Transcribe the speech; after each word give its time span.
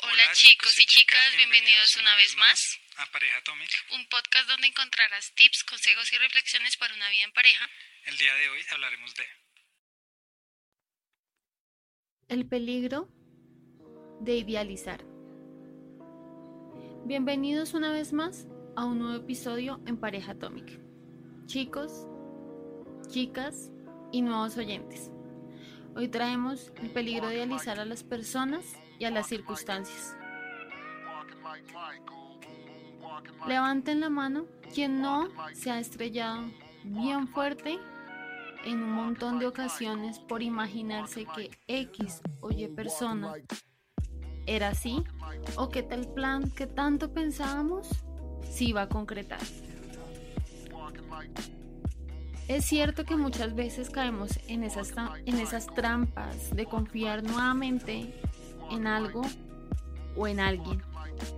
Hola 0.00 0.32
chicos 0.32 0.78
y 0.78 0.86
chicas, 0.86 1.36
bienvenidos 1.36 1.96
una 1.96 2.14
vez 2.14 2.36
más 2.36 2.78
a 2.98 3.10
Pareja 3.10 3.38
Atomic. 3.38 3.68
un 3.94 4.06
podcast 4.08 4.48
donde 4.48 4.68
encontrarás 4.68 5.34
tips, 5.34 5.64
consejos 5.64 6.12
y 6.12 6.18
reflexiones 6.18 6.76
para 6.76 6.94
una 6.94 7.10
vida 7.10 7.24
en 7.24 7.32
pareja. 7.32 7.68
El 8.04 8.16
día 8.16 8.32
de 8.36 8.48
hoy 8.48 8.60
hablaremos 8.70 9.12
de 9.16 9.26
El 12.28 12.46
peligro 12.46 13.08
de 14.20 14.36
idealizar. 14.36 15.02
Bienvenidos 17.04 17.74
una 17.74 17.90
vez 17.92 18.12
más 18.12 18.46
a 18.76 18.84
un 18.84 19.00
nuevo 19.00 19.24
episodio 19.24 19.82
en 19.88 19.98
Pareja 19.98 20.32
Atómica. 20.32 20.74
Chicos, 21.46 22.06
chicas 23.08 23.72
y 24.12 24.22
nuevos 24.22 24.56
oyentes. 24.56 25.10
Hoy 25.96 26.06
traemos 26.06 26.70
el 26.80 26.90
peligro 26.90 27.26
de 27.26 27.34
idealizar 27.34 27.80
a 27.80 27.84
las 27.84 28.04
personas 28.04 28.64
y 28.98 29.04
a 29.04 29.10
las 29.10 29.26
circunstancias. 29.26 30.16
Levanten 33.46 34.00
la 34.00 34.10
mano 34.10 34.46
quien 34.74 35.00
no 35.00 35.28
se 35.54 35.70
ha 35.70 35.78
estrellado 35.78 36.44
bien 36.84 37.28
fuerte 37.28 37.78
en 38.64 38.82
un 38.82 38.92
montón 38.92 39.38
de 39.38 39.46
ocasiones 39.46 40.18
por 40.18 40.42
imaginarse 40.42 41.26
que 41.34 41.50
X 41.66 42.20
o 42.40 42.50
Y 42.50 42.68
persona 42.68 43.34
era 44.46 44.68
así 44.68 45.04
o 45.56 45.68
que 45.68 45.82
tal 45.82 46.12
plan 46.12 46.50
que 46.50 46.66
tanto 46.66 47.12
pensábamos 47.12 47.88
se 48.42 48.64
iba 48.64 48.82
a 48.82 48.88
concretar. 48.88 49.40
Es 52.48 52.64
cierto 52.64 53.04
que 53.04 53.14
muchas 53.14 53.54
veces 53.54 53.90
caemos 53.90 54.38
en 54.48 54.64
esas, 54.64 54.94
en 55.26 55.38
esas 55.38 55.66
trampas 55.66 56.54
de 56.56 56.64
confiar 56.64 57.22
nuevamente 57.22 58.14
en 58.70 58.86
algo 58.86 59.22
o 60.16 60.26
en 60.26 60.40
alguien 60.40 60.82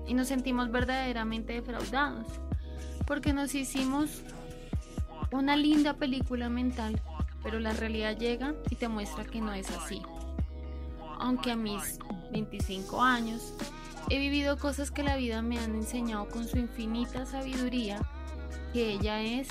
y 0.06 0.14
nos 0.14 0.28
sentimos 0.28 0.70
verdaderamente 0.70 1.54
defraudados 1.54 2.26
porque 3.06 3.32
nos 3.32 3.54
hicimos 3.54 4.22
una 5.32 5.56
linda 5.56 5.94
película 5.94 6.48
mental, 6.48 7.00
pero 7.42 7.58
la 7.58 7.72
realidad 7.72 8.16
llega 8.16 8.54
y 8.70 8.76
te 8.76 8.88
muestra 8.88 9.24
que 9.24 9.40
no 9.40 9.52
es 9.52 9.70
así. 9.70 10.02
Aunque 11.18 11.52
a 11.52 11.56
mis 11.56 11.98
25 12.32 13.02
años 13.02 13.54
he 14.08 14.18
vivido 14.18 14.58
cosas 14.58 14.90
que 14.90 15.02
la 15.02 15.16
vida 15.16 15.42
me 15.42 15.58
han 15.58 15.74
enseñado 15.74 16.28
con 16.28 16.46
su 16.46 16.58
infinita 16.58 17.26
sabiduría, 17.26 18.00
que 18.72 18.92
ella 18.92 19.20
es 19.22 19.48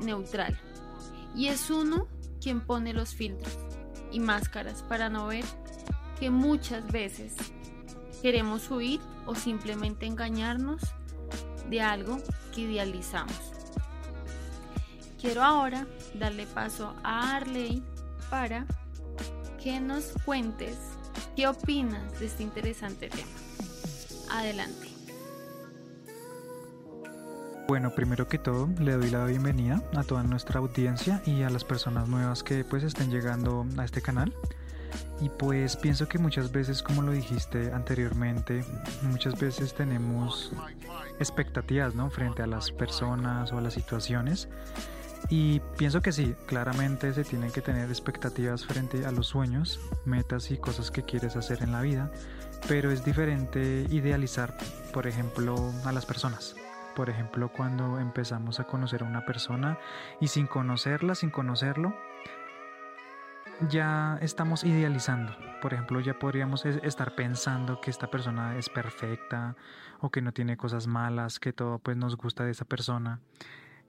neutral. 0.00 0.58
Y 1.34 1.48
es 1.48 1.70
uno 1.70 2.08
quien 2.40 2.60
pone 2.60 2.92
los 2.92 3.14
filtros 3.14 3.58
y 4.10 4.20
máscaras 4.20 4.82
para 4.82 5.08
no 5.08 5.26
ver 5.26 5.44
que 6.22 6.30
muchas 6.30 6.86
veces 6.86 7.34
queremos 8.22 8.70
huir 8.70 9.00
o 9.26 9.34
simplemente 9.34 10.06
engañarnos 10.06 10.80
de 11.68 11.80
algo 11.80 12.16
que 12.54 12.60
idealizamos. 12.60 13.34
Quiero 15.20 15.42
ahora 15.42 15.84
darle 16.14 16.46
paso 16.46 16.94
a 17.02 17.34
Arley 17.34 17.82
para 18.30 18.66
que 19.60 19.80
nos 19.80 20.12
cuentes 20.24 20.78
qué 21.34 21.48
opinas 21.48 22.20
de 22.20 22.26
este 22.26 22.44
interesante 22.44 23.08
tema. 23.08 23.26
Adelante. 24.30 24.90
Bueno, 27.66 27.90
primero 27.96 28.28
que 28.28 28.38
todo, 28.38 28.68
le 28.78 28.92
doy 28.92 29.10
la 29.10 29.24
bienvenida 29.24 29.82
a 29.96 30.04
toda 30.04 30.22
nuestra 30.22 30.60
audiencia 30.60 31.20
y 31.26 31.42
a 31.42 31.50
las 31.50 31.64
personas 31.64 32.06
nuevas 32.06 32.44
que 32.44 32.62
pues 32.62 32.84
estén 32.84 33.10
llegando 33.10 33.66
a 33.76 33.84
este 33.84 34.02
canal. 34.02 34.32
Y 35.20 35.28
pues 35.28 35.76
pienso 35.76 36.08
que 36.08 36.18
muchas 36.18 36.50
veces, 36.50 36.82
como 36.82 37.02
lo 37.02 37.12
dijiste 37.12 37.72
anteriormente, 37.72 38.64
muchas 39.02 39.38
veces 39.38 39.74
tenemos 39.74 40.52
expectativas, 41.20 41.94
¿no? 41.94 42.10
Frente 42.10 42.42
a 42.42 42.46
las 42.46 42.70
personas 42.70 43.52
o 43.52 43.58
a 43.58 43.60
las 43.60 43.74
situaciones. 43.74 44.48
Y 45.28 45.60
pienso 45.78 46.02
que 46.02 46.12
sí, 46.12 46.34
claramente 46.46 47.12
se 47.12 47.24
tienen 47.24 47.52
que 47.52 47.60
tener 47.60 47.88
expectativas 47.88 48.66
frente 48.66 49.06
a 49.06 49.12
los 49.12 49.28
sueños, 49.28 49.80
metas 50.04 50.50
y 50.50 50.58
cosas 50.58 50.90
que 50.90 51.02
quieres 51.02 51.36
hacer 51.36 51.62
en 51.62 51.72
la 51.72 51.80
vida, 51.80 52.10
pero 52.68 52.90
es 52.90 53.04
diferente 53.04 53.86
idealizar, 53.90 54.56
por 54.92 55.06
ejemplo, 55.06 55.72
a 55.84 55.92
las 55.92 56.06
personas. 56.06 56.56
Por 56.94 57.08
ejemplo, 57.08 57.50
cuando 57.50 57.98
empezamos 57.98 58.60
a 58.60 58.64
conocer 58.64 59.02
a 59.02 59.06
una 59.06 59.24
persona 59.24 59.78
y 60.20 60.28
sin 60.28 60.46
conocerla, 60.46 61.14
sin 61.14 61.30
conocerlo, 61.30 61.94
ya 63.68 64.18
estamos 64.20 64.64
idealizando. 64.64 65.36
Por 65.60 65.74
ejemplo, 65.74 66.00
ya 66.00 66.18
podríamos 66.18 66.64
estar 66.64 67.14
pensando 67.14 67.80
que 67.80 67.90
esta 67.90 68.08
persona 68.08 68.56
es 68.56 68.68
perfecta 68.68 69.56
o 70.00 70.10
que 70.10 70.22
no 70.22 70.32
tiene 70.32 70.56
cosas 70.56 70.86
malas, 70.86 71.38
que 71.38 71.52
todo 71.52 71.78
pues 71.78 71.96
nos 71.96 72.16
gusta 72.16 72.44
de 72.44 72.50
esa 72.50 72.64
persona, 72.64 73.20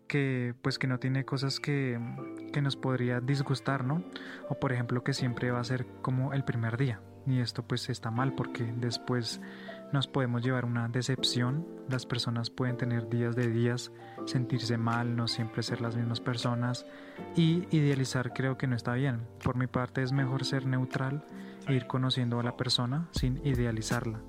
que 0.07 0.53
pues 0.61 0.77
que 0.77 0.87
no 0.87 0.99
tiene 0.99 1.25
cosas 1.25 1.59
que, 1.59 1.99
que 2.51 2.61
nos 2.61 2.75
podría 2.75 3.19
disgustar, 3.19 3.83
¿no? 3.83 4.03
O 4.49 4.59
por 4.59 4.71
ejemplo 4.71 5.03
que 5.03 5.13
siempre 5.13 5.51
va 5.51 5.59
a 5.59 5.63
ser 5.63 5.87
como 6.01 6.33
el 6.33 6.43
primer 6.43 6.77
día. 6.77 7.01
Y 7.25 7.39
esto 7.39 7.63
pues 7.63 7.89
está 7.89 8.11
mal 8.11 8.33
porque 8.33 8.63
después 8.77 9.41
nos 9.93 10.07
podemos 10.07 10.41
llevar 10.43 10.65
una 10.65 10.89
decepción, 10.89 11.67
las 11.87 12.07
personas 12.07 12.49
pueden 12.49 12.77
tener 12.77 13.07
días 13.09 13.35
de 13.35 13.47
días, 13.47 13.91
sentirse 14.25 14.77
mal, 14.77 15.15
no 15.15 15.27
siempre 15.27 15.61
ser 15.61 15.81
las 15.81 15.95
mismas 15.95 16.19
personas 16.19 16.85
y 17.35 17.67
idealizar 17.69 18.33
creo 18.33 18.57
que 18.57 18.65
no 18.65 18.75
está 18.75 18.93
bien. 18.93 19.27
Por 19.43 19.55
mi 19.55 19.67
parte 19.67 20.01
es 20.01 20.11
mejor 20.11 20.45
ser 20.45 20.65
neutral 20.65 21.23
e 21.67 21.75
ir 21.75 21.85
conociendo 21.85 22.39
a 22.39 22.43
la 22.43 22.57
persona 22.57 23.07
sin 23.11 23.39
idealizarla. 23.45 24.19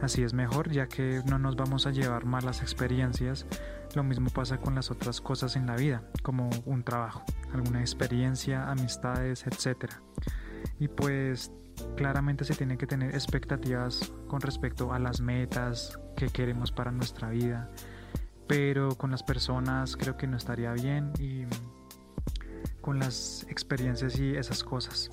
Así 0.00 0.22
es 0.22 0.32
mejor 0.32 0.70
ya 0.70 0.88
que 0.88 1.20
no 1.26 1.38
nos 1.38 1.54
vamos 1.54 1.86
a 1.86 1.90
llevar 1.90 2.24
malas 2.24 2.62
experiencias. 2.62 3.46
Lo 3.94 4.04
mismo 4.04 4.30
pasa 4.30 4.58
con 4.58 4.74
las 4.74 4.90
otras 4.90 5.20
cosas 5.20 5.54
en 5.56 5.66
la 5.66 5.76
vida, 5.76 6.02
como 6.22 6.48
un 6.64 6.82
trabajo, 6.82 7.24
alguna 7.52 7.80
experiencia, 7.80 8.70
amistades, 8.70 9.46
etc. 9.46 9.92
Y 10.80 10.88
pues 10.88 11.52
claramente 11.96 12.44
se 12.44 12.54
tienen 12.54 12.78
que 12.78 12.86
tener 12.86 13.14
expectativas 13.14 14.12
con 14.28 14.40
respecto 14.40 14.92
a 14.92 14.98
las 14.98 15.20
metas 15.20 15.98
que 16.16 16.28
queremos 16.28 16.72
para 16.72 16.90
nuestra 16.90 17.30
vida, 17.30 17.70
pero 18.46 18.96
con 18.96 19.10
las 19.10 19.22
personas 19.22 19.96
creo 19.96 20.16
que 20.16 20.26
no 20.26 20.36
estaría 20.36 20.72
bien 20.72 21.12
y 21.18 21.44
con 22.80 22.98
las 22.98 23.46
experiencias 23.48 24.18
y 24.18 24.36
esas 24.36 24.62
cosas. 24.62 25.10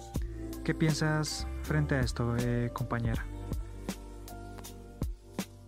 ¿Qué 0.64 0.76
piensas 0.76 1.48
frente 1.64 1.96
a 1.96 2.02
esto, 2.02 2.36
eh, 2.38 2.70
compañera? 2.74 3.26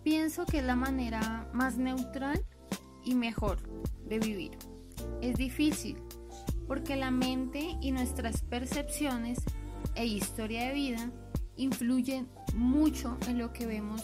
Pienso 0.02 0.44
que 0.44 0.58
es 0.58 0.64
la 0.64 0.76
manera 0.76 1.48
más 1.52 1.78
neutral 1.78 2.44
y 3.04 3.14
mejor 3.14 3.58
de 4.06 4.18
vivir. 4.18 4.58
Es 5.22 5.36
difícil 5.36 6.02
porque 6.68 6.96
la 6.96 7.10
mente 7.10 7.76
y 7.80 7.90
nuestras 7.92 8.42
percepciones 8.42 9.38
e 9.94 10.06
historia 10.06 10.68
de 10.68 10.74
vida 10.74 11.10
influyen 11.56 12.28
mucho 12.54 13.16
en 13.28 13.38
lo 13.38 13.52
que 13.52 13.66
vemos 13.66 14.02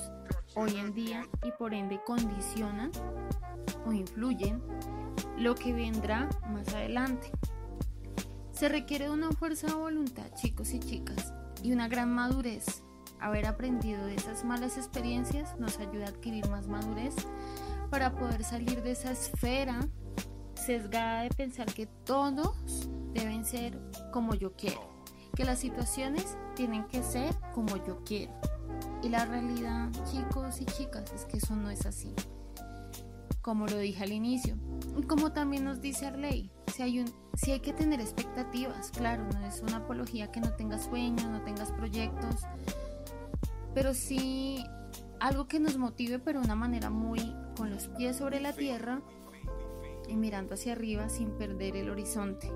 hoy 0.55 0.77
en 0.77 0.95
día 0.95 1.27
y 1.45 1.53
por 1.53 1.75
ende 1.75 2.01
condicionan 2.05 2.91
o 3.87 3.93
influyen 3.93 4.63
lo 5.39 5.55
que 5.55 5.73
vendrá 5.73 6.29
más 6.49 6.69
adelante. 6.75 7.31
Se 8.53 8.69
requiere 8.69 9.11
una 9.11 9.31
fuerza 9.31 9.69
de 9.69 9.75
voluntad, 9.75 10.27
chicos 10.35 10.73
y 10.75 10.81
chicas, 10.81 11.33
y 11.63 11.73
una 11.73 11.89
gran 11.89 12.13
madurez. 12.15 12.83
Haber 13.21 13.47
aprendido 13.47 14.07
de 14.07 14.15
esas 14.15 14.45
malas 14.45 14.79
experiencias 14.79 15.59
nos 15.59 15.79
ayuda 15.79 16.07
a 16.07 16.09
adquirir 16.09 16.49
más 16.49 16.69
madurez 16.69 17.15
para 17.91 18.15
poder 18.15 18.45
salir 18.45 18.83
de 18.83 18.93
esa 18.93 19.13
esfera 19.13 19.87
sesgada 20.55 21.23
de 21.23 21.31
pensar 21.31 21.73
que 21.73 21.87
todos 21.87 22.89
deben 23.13 23.45
ser 23.45 23.79
como 24.11 24.35
yo 24.35 24.55
quiero 24.55 25.00
que 25.35 25.45
las 25.45 25.59
situaciones 25.59 26.37
tienen 26.55 26.85
que 26.89 27.03
ser 27.03 27.35
como 27.55 27.77
yo 27.85 28.03
quiero. 28.05 28.33
Y 29.03 29.09
la 29.09 29.25
realidad, 29.25 29.91
chicos 30.11 30.61
y 30.61 30.67
chicas, 30.67 31.13
es 31.13 31.25
que 31.25 31.39
eso 31.39 31.57
no 31.57 31.71
es 31.71 31.87
así. 31.87 32.15
Como 33.43 33.67
lo 33.67 33.79
dije 33.79 34.05
al 34.05 34.13
inicio. 34.13 34.57
Y 34.99 35.03
como 35.05 35.33
también 35.33 35.65
nos 35.65 35.81
dice 35.81 36.07
Arley, 36.07 36.51
si 36.75 36.83
hay, 36.83 37.01
un, 37.01 37.13
si 37.35 37.53
hay 37.53 37.61
que 37.61 37.73
tener 37.73 38.01
expectativas, 38.01 38.91
claro, 38.91 39.27
no 39.33 39.47
es 39.47 39.61
una 39.61 39.79
apología 39.79 40.31
que 40.31 40.41
no 40.41 40.53
tengas 40.53 40.85
sueños, 40.85 41.25
no 41.25 41.43
tengas 41.43 41.73
proyectos, 41.73 42.43
pero 43.75 43.95
sí 43.95 44.65
algo 45.21 45.49
que 45.49 45.61
nos 45.61 45.79
motive, 45.79 46.19
pero 46.19 46.41
de 46.41 46.47
una 46.47 46.55
manera 46.55 46.91
muy 46.91 47.35
con 47.57 47.71
los 47.71 47.89
pies 47.89 48.17
sobre 48.17 48.41
la 48.41 48.53
tierra 48.53 49.03
y 50.09 50.17
mirando 50.17 50.55
hacia 50.55 50.73
arriba 50.73 51.09
sin 51.09 51.31
perder 51.31 51.77
el 51.77 51.91
horizonte 51.91 52.51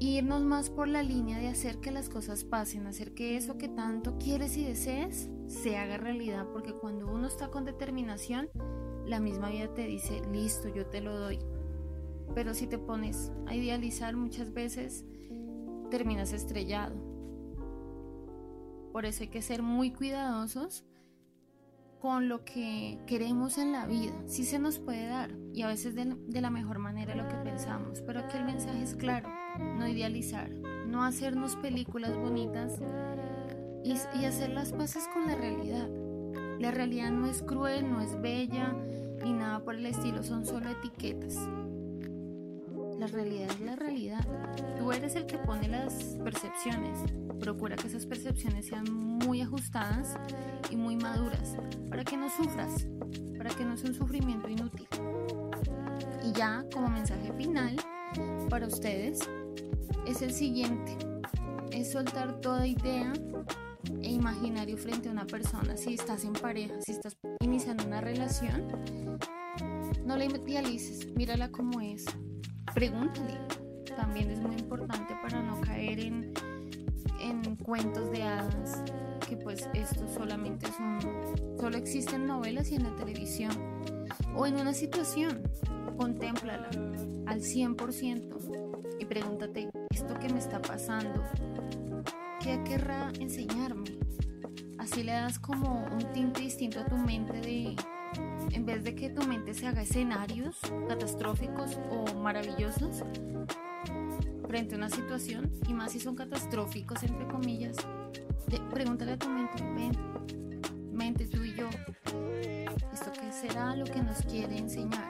irnos 0.00 0.42
más 0.42 0.70
por 0.70 0.88
la 0.88 1.02
línea 1.02 1.38
de 1.38 1.48
hacer 1.48 1.78
que 1.78 1.90
las 1.90 2.08
cosas 2.08 2.44
pasen, 2.44 2.86
hacer 2.86 3.12
que 3.12 3.36
eso 3.36 3.58
que 3.58 3.68
tanto 3.68 4.16
quieres 4.18 4.56
y 4.56 4.64
desees 4.64 5.28
se 5.46 5.76
haga 5.76 5.98
realidad, 5.98 6.46
porque 6.52 6.72
cuando 6.72 7.06
uno 7.06 7.26
está 7.26 7.50
con 7.50 7.66
determinación, 7.66 8.48
la 9.04 9.20
misma 9.20 9.50
vida 9.50 9.72
te 9.74 9.86
dice, 9.86 10.22
listo, 10.32 10.68
yo 10.68 10.86
te 10.86 11.00
lo 11.00 11.18
doy. 11.18 11.38
Pero 12.34 12.54
si 12.54 12.66
te 12.66 12.78
pones 12.78 13.30
a 13.46 13.54
idealizar 13.54 14.16
muchas 14.16 14.52
veces, 14.54 15.04
terminas 15.90 16.32
estrellado. 16.32 16.94
Por 18.92 19.04
eso 19.04 19.22
hay 19.22 19.28
que 19.28 19.42
ser 19.42 19.62
muy 19.62 19.92
cuidadosos 19.92 20.84
con 22.00 22.28
lo 22.28 22.44
que 22.44 22.98
queremos 23.06 23.58
en 23.58 23.72
la 23.72 23.86
vida. 23.86 24.12
Sí 24.26 24.44
se 24.44 24.58
nos 24.58 24.78
puede 24.78 25.06
dar 25.06 25.30
y 25.52 25.62
a 25.62 25.68
veces 25.68 25.94
de, 25.94 26.40
la 26.40 26.50
mejor 26.50 26.78
manera 26.78 27.14
lo 27.14 27.28
que 27.28 27.36
pensamos, 27.36 28.02
pero 28.06 28.20
aquí 28.20 28.36
el 28.38 28.44
mensaje 28.44 28.82
es 28.82 28.94
claro, 28.94 29.28
no 29.58 29.86
idealizar, 29.86 30.50
no 30.50 31.04
hacernos 31.04 31.56
películas 31.56 32.16
bonitas 32.16 32.80
y, 33.84 33.94
y 34.18 34.24
hacer 34.24 34.50
las 34.50 34.72
paces 34.72 35.08
con 35.12 35.26
la 35.26 35.36
realidad. 35.36 35.88
La 36.58 36.70
realidad 36.70 37.10
no 37.10 37.26
es 37.26 37.42
cruel, 37.42 37.90
no 37.90 38.00
es 38.00 38.20
bella 38.20 38.74
ni 39.22 39.32
nada 39.32 39.62
por 39.62 39.74
el 39.74 39.86
estilo, 39.86 40.22
son 40.22 40.46
solo 40.46 40.70
etiquetas. 40.70 41.36
La 43.00 43.06
realidad 43.06 43.48
es 43.48 43.60
la 43.60 43.76
realidad. 43.76 44.26
Tú 44.78 44.92
eres 44.92 45.16
el 45.16 45.24
que 45.24 45.38
pone 45.38 45.68
las 45.68 46.18
percepciones. 46.22 46.98
Procura 47.40 47.74
que 47.74 47.86
esas 47.86 48.04
percepciones 48.04 48.66
sean 48.66 48.84
muy 48.92 49.40
ajustadas 49.40 50.18
y 50.68 50.76
muy 50.76 50.96
maduras 50.96 51.56
para 51.88 52.04
que 52.04 52.18
no 52.18 52.28
sufras, 52.28 52.86
para 53.38 53.48
que 53.54 53.64
no 53.64 53.78
sea 53.78 53.88
un 53.88 53.96
sufrimiento 53.96 54.50
inútil. 54.50 54.86
Y 56.22 56.32
ya 56.32 56.62
como 56.74 56.90
mensaje 56.90 57.32
final 57.38 57.74
para 58.50 58.66
ustedes 58.66 59.20
es 60.06 60.20
el 60.20 60.34
siguiente. 60.34 60.98
Es 61.72 61.92
soltar 61.92 62.38
toda 62.42 62.66
idea 62.66 63.14
e 64.02 64.10
imaginario 64.10 64.76
frente 64.76 65.08
a 65.08 65.12
una 65.12 65.26
persona. 65.26 65.78
Si 65.78 65.94
estás 65.94 66.26
en 66.26 66.34
pareja, 66.34 66.74
si 66.82 66.92
estás 66.92 67.16
iniciando 67.40 67.86
una 67.86 68.02
relación, 68.02 68.68
no 70.04 70.18
la 70.18 70.26
idealices, 70.26 71.06
mírala 71.16 71.50
como 71.50 71.80
es, 71.80 72.04
pregúntale. 72.74 73.38
También 73.96 74.30
es 74.30 74.40
muy 74.40 74.56
importante 74.56 75.14
para 75.22 75.42
no 75.42 75.60
caer 75.60 76.00
en, 76.00 76.32
en 77.20 77.56
cuentos 77.56 78.10
de 78.10 78.22
hadas, 78.22 78.82
que 79.28 79.36
pues 79.36 79.68
esto 79.74 80.06
solamente 80.08 80.66
es 80.66 80.78
un, 80.78 81.56
solo 81.58 81.76
existen 81.76 82.26
novelas 82.26 82.70
y 82.70 82.76
en 82.76 82.84
la 82.84 82.96
televisión. 82.96 83.52
O 84.34 84.46
en 84.46 84.54
una 84.54 84.72
situación, 84.72 85.42
contémplala 85.96 86.70
al 87.26 87.40
100% 87.40 88.98
y 88.98 89.04
pregúntate, 89.04 89.68
¿esto 89.90 90.18
que 90.18 90.28
me 90.28 90.38
está 90.38 90.62
pasando? 90.62 91.24
¿Qué 92.40 92.62
querrá 92.64 93.12
enseñarme? 93.18 93.98
Así 94.78 95.02
le 95.02 95.12
das 95.12 95.38
como 95.38 95.84
un 95.92 96.12
tinte 96.12 96.40
distinto 96.40 96.80
a 96.80 96.86
tu 96.86 96.96
mente 96.96 97.40
de 97.40 97.76
en 98.52 98.66
vez 98.66 98.84
de 98.84 98.94
que 98.94 99.10
tu 99.10 99.26
mente 99.26 99.54
se 99.54 99.66
haga 99.66 99.82
escenarios 99.82 100.58
catastróficos 100.88 101.78
o 101.90 102.14
maravillosos 102.14 103.04
frente 104.46 104.74
a 104.74 104.78
una 104.78 104.90
situación, 104.90 105.50
y 105.68 105.72
más 105.72 105.92
si 105.92 106.00
son 106.00 106.16
catastróficos, 106.16 107.02
entre 107.04 107.26
comillas, 107.28 107.76
pregúntale 108.70 109.12
a 109.12 109.18
tu 109.18 109.28
mente, 109.28 109.62
ven, 109.62 109.92
mente 110.92 111.26
tú 111.26 111.44
y 111.44 111.54
yo, 111.54 111.68
¿esto 112.92 113.12
qué 113.12 113.30
será 113.30 113.76
lo 113.76 113.84
que 113.84 114.02
nos 114.02 114.22
quiere 114.22 114.58
enseñar? 114.58 115.08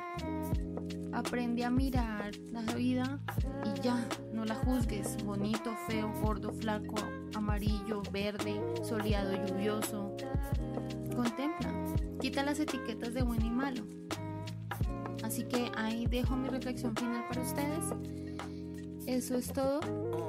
Aprende 1.13 1.65
a 1.65 1.71
mirar 1.71 2.37
la 2.53 2.63
vida 2.75 3.19
y 3.65 3.81
ya, 3.81 4.07
no 4.33 4.45
la 4.45 4.55
juzgues, 4.55 5.17
bonito, 5.25 5.75
feo, 5.89 6.13
gordo, 6.23 6.53
flaco, 6.53 6.97
amarillo, 7.35 8.03
verde, 8.13 8.61
soleado, 8.83 9.33
lluvioso. 9.47 10.15
Contempla, 11.15 11.80
quita 12.21 12.43
las 12.43 12.61
etiquetas 12.61 13.15
de 13.15 13.23
bueno 13.23 13.47
y 13.47 13.51
malo. 13.51 13.83
Así 15.25 15.45
que 15.45 15.71
ahí 15.77 16.07
dejo 16.07 16.37
mi 16.37 16.49
reflexión 16.49 16.95
final 16.95 17.25
para 17.29 17.41
ustedes. 17.41 17.85
Eso 19.07 19.37
es 19.37 19.53
todo. 19.53 19.81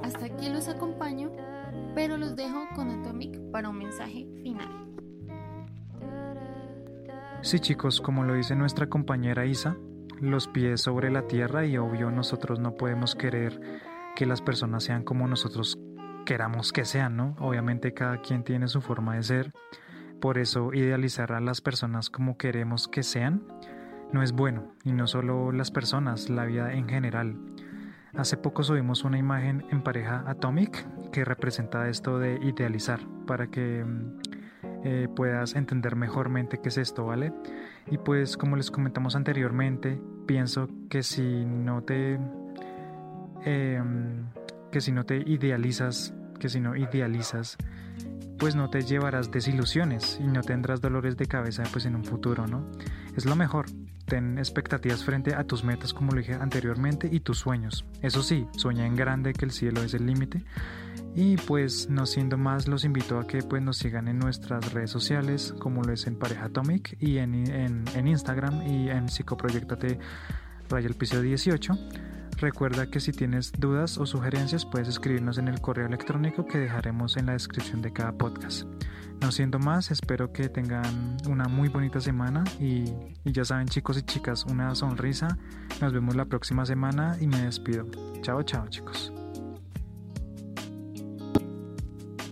Hasta 0.02 0.26
aquí 0.26 0.48
los 0.48 0.68
acompaño, 0.68 1.30
pero 1.94 2.16
los 2.16 2.34
dejo 2.34 2.66
con 2.74 2.90
Atomic 2.90 3.38
para 3.50 3.68
un 3.68 3.78
mensaje 3.78 4.26
final. 4.42 4.88
Sí 7.42 7.58
chicos, 7.58 8.00
como 8.00 8.24
lo 8.24 8.34
dice 8.34 8.54
nuestra 8.54 8.88
compañera 8.88 9.46
Isa, 9.46 9.76
los 10.20 10.46
pies 10.48 10.80
sobre 10.80 11.10
la 11.10 11.26
tierra 11.26 11.66
y 11.66 11.76
obvio 11.76 12.10
nosotros 12.10 12.60
no 12.60 12.76
podemos 12.76 13.14
querer 13.14 13.60
que 14.14 14.26
las 14.26 14.40
personas 14.40 14.84
sean 14.84 15.02
como 15.02 15.26
nosotros 15.26 15.78
queramos 16.24 16.72
que 16.72 16.84
sean, 16.84 17.16
¿no? 17.16 17.34
Obviamente 17.40 17.92
cada 17.92 18.20
quien 18.20 18.44
tiene 18.44 18.68
su 18.68 18.80
forma 18.80 19.16
de 19.16 19.22
ser, 19.24 19.52
por 20.22 20.38
eso 20.38 20.72
idealizar 20.72 21.32
a 21.32 21.40
las 21.40 21.60
personas 21.60 22.08
como 22.08 22.38
queremos 22.38 22.86
que 22.86 23.02
sean 23.02 23.42
no 24.12 24.22
es 24.22 24.30
bueno, 24.30 24.72
y 24.84 24.92
no 24.92 25.08
solo 25.08 25.50
las 25.50 25.72
personas, 25.72 26.30
la 26.30 26.44
vida 26.44 26.74
en 26.74 26.88
general. 26.88 27.36
Hace 28.14 28.36
poco 28.36 28.62
subimos 28.62 29.02
una 29.02 29.18
imagen 29.18 29.64
en 29.70 29.82
pareja 29.82 30.22
Atomic 30.28 30.86
que 31.10 31.24
representa 31.24 31.88
esto 31.88 32.20
de 32.20 32.38
idealizar 32.40 33.00
para 33.26 33.48
que 33.48 33.84
mm, 33.84 34.20
eh, 34.84 35.08
puedas 35.16 35.56
entender 35.56 35.96
mejormente 35.96 36.60
qué 36.62 36.68
es 36.68 36.78
esto, 36.78 37.06
¿vale? 37.06 37.32
Y 37.90 37.98
pues 37.98 38.36
como 38.36 38.54
les 38.54 38.70
comentamos 38.70 39.16
anteriormente, 39.16 40.00
pienso 40.26 40.68
que 40.88 41.02
si 41.02 41.44
no 41.44 41.82
te 41.82 42.20
em, 43.44 44.26
que 44.70 44.80
si 44.80 44.92
no 44.92 45.04
te 45.04 45.16
idealizas, 45.16 46.14
que 46.42 46.48
si 46.48 46.58
no 46.58 46.74
idealizas, 46.74 47.56
pues 48.36 48.56
no 48.56 48.68
te 48.68 48.82
llevarás 48.82 49.30
desilusiones 49.30 50.18
y 50.20 50.26
no 50.26 50.42
tendrás 50.42 50.80
dolores 50.80 51.16
de 51.16 51.26
cabeza 51.26 51.62
pues 51.70 51.86
en 51.86 51.94
un 51.94 52.04
futuro, 52.04 52.48
¿no? 52.48 52.66
Es 53.16 53.26
lo 53.26 53.36
mejor. 53.36 53.66
Ten 54.06 54.38
expectativas 54.38 55.04
frente 55.04 55.36
a 55.36 55.44
tus 55.44 55.62
metas 55.62 55.94
como 55.94 56.10
lo 56.10 56.18
dije 56.18 56.34
anteriormente 56.34 57.08
y 57.10 57.20
tus 57.20 57.38
sueños. 57.38 57.84
Eso 58.00 58.24
sí, 58.24 58.48
sueña 58.56 58.86
en 58.86 58.96
grande 58.96 59.34
que 59.34 59.44
el 59.44 59.52
cielo 59.52 59.84
es 59.84 59.94
el 59.94 60.04
límite. 60.04 60.42
Y 61.14 61.36
pues 61.36 61.88
no 61.88 62.06
siendo 62.06 62.36
más, 62.36 62.66
los 62.66 62.84
invito 62.84 63.20
a 63.20 63.26
que 63.28 63.42
pues 63.42 63.62
nos 63.62 63.76
sigan 63.76 64.08
en 64.08 64.18
nuestras 64.18 64.72
redes 64.72 64.90
sociales 64.90 65.54
como 65.60 65.84
lo 65.84 65.92
es 65.92 66.08
en 66.08 66.18
Pareja 66.18 66.46
Atomic 66.46 66.96
y 66.98 67.18
en, 67.18 67.34
en, 67.34 68.08
Instagram 68.08 68.66
y 68.66 68.90
en 68.90 69.08
Psicoproyectate 69.08 70.00
Raya 70.68 70.88
el 70.88 70.94
Piso 70.94 71.22
18 71.22 71.78
Recuerda 72.42 72.88
que 72.88 72.98
si 72.98 73.12
tienes 73.12 73.52
dudas 73.52 73.98
o 73.98 74.04
sugerencias 74.04 74.66
puedes 74.66 74.88
escribirnos 74.88 75.38
en 75.38 75.46
el 75.46 75.60
correo 75.60 75.86
electrónico 75.86 76.44
que 76.44 76.58
dejaremos 76.58 77.16
en 77.16 77.26
la 77.26 77.34
descripción 77.34 77.82
de 77.82 77.92
cada 77.92 78.10
podcast. 78.10 78.64
No 79.20 79.30
siendo 79.30 79.60
más, 79.60 79.92
espero 79.92 80.32
que 80.32 80.48
tengan 80.48 81.18
una 81.28 81.46
muy 81.46 81.68
bonita 81.68 82.00
semana 82.00 82.42
y, 82.58 82.86
ya 83.24 83.44
saben 83.44 83.68
chicos 83.68 83.96
y 83.96 84.02
chicas, 84.02 84.44
una 84.44 84.74
sonrisa. 84.74 85.38
Nos 85.80 85.92
vemos 85.92 86.16
la 86.16 86.24
próxima 86.24 86.66
semana 86.66 87.16
y 87.20 87.28
me 87.28 87.42
despido. 87.42 87.86
Chao, 88.22 88.42
chao 88.42 88.66
chicos. 88.68 89.12